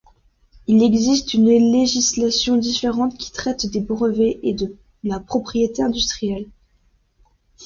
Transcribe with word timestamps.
Il 0.65 0.81
existe 0.81 1.35
une 1.35 1.45
législation 1.51 2.57
différente 2.57 3.15
qui 3.19 3.31
traite 3.31 3.67
des 3.69 3.81
brevets 3.81 4.39
et 4.41 4.51
de 4.55 4.75
la 5.03 5.19
propriété 5.19 5.83
industrielle. 5.83 6.47